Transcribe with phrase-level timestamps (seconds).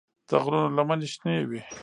[0.29, 1.61] د غرونو لمنې شنه وې.